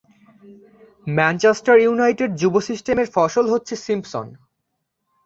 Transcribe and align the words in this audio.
Manchester 1.07 1.75
United 1.79 2.31
যুব 2.41 2.55
system 2.69 2.97
এর 2.99 3.07
ফসল 3.15 3.45
হচ্ছেন 3.53 3.77
সিম্পসন। 3.85 4.27